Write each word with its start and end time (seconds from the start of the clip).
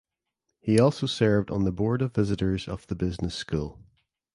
He 0.59 0.79
also 0.79 1.05
served 1.05 1.51
on 1.51 1.63
the 1.63 1.71
board 1.71 2.01
of 2.01 2.15
visitors 2.15 2.67
of 2.67 2.87
the 2.87 2.95
business 2.95 3.35
school. 3.35 3.77